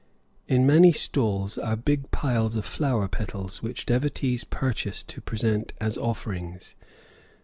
[0.47, 5.95] In many stalls are big piles of flower petals which devotees purchase to present as
[5.95, 6.73] offerings.